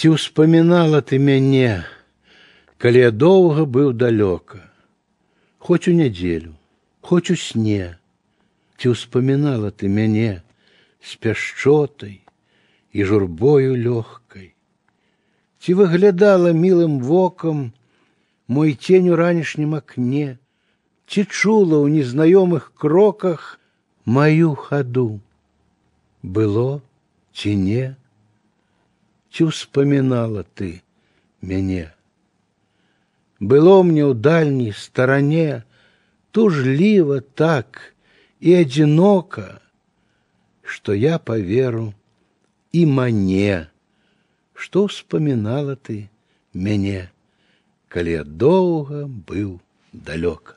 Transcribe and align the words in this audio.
Ці 0.00 0.12
ўспамінала 0.12 1.00
ты 1.00 1.16
мяне, 1.16 1.80
калі 2.76 3.00
я 3.00 3.10
доўга 3.10 3.64
быў 3.64 3.94
далёка, 3.96 4.60
хоць 5.56 5.88
у 5.88 5.94
нядзелю, 5.96 6.52
хоць 7.00 7.32
у 7.32 7.36
сне, 7.40 7.96
ці 8.76 8.92
ўспамінала 8.92 9.72
ты 9.72 9.88
мяне 9.88 10.44
з 11.00 11.16
пяшчотай 11.16 12.20
і 12.92 13.08
журбою 13.08 13.72
лёгкай, 13.72 14.52
ці 15.64 15.80
выглядала 15.80 16.52
мілым 16.52 17.00
вокам 17.00 17.72
мой 18.52 18.76
тень 18.76 19.08
у 19.08 19.16
ранішнім 19.16 19.80
акне, 19.80 20.36
ці 21.08 21.24
чула 21.24 21.80
ў 21.80 22.04
незнаёмых 22.04 22.72
кроках 22.76 23.56
маю 24.04 24.54
хаду. 24.54 25.20
Было 26.22 26.82
ці 27.32 27.56
не, 27.56 27.96
ці 29.32 29.52
ўспамінала 29.52 30.44
ты 30.56 30.80
мяне. 31.42 31.92
Было 33.40 33.82
мне 33.84 34.04
ў 34.08 34.14
дальняй 34.16 34.72
старане 34.72 35.62
тужліва 36.32 37.20
так 37.20 37.94
и 38.40 38.54
одиноко, 38.54 39.60
что 40.62 40.92
я 40.92 41.18
поверу 41.18 41.94
и 42.72 42.86
мне, 42.86 43.68
что 44.54 44.86
вспоминала 44.86 45.76
ты 45.76 46.08
мяне, 46.52 47.10
калі 47.88 48.12
я 48.20 48.24
доўга 48.24 49.04
быў 49.06 49.60
далёка. 49.92 50.56